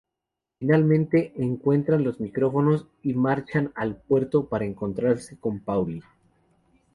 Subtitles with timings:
[0.57, 6.01] Finalmente encuentra los micrófonos y marchan al puerto para encontrarse con Paulie.